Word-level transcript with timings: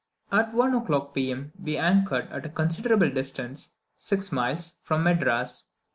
At 0.31 0.51
1 0.55 0.73
o'clock, 0.73 1.13
P.M., 1.13 1.51
we 1.61 1.77
anchored 1.77 2.33
at 2.33 2.47
a 2.47 2.49
considerable 2.49 3.11
distance 3.11 3.69
(six 3.99 4.31
miles) 4.31 4.73
from 4.81 5.03
Madras. 5.03 5.65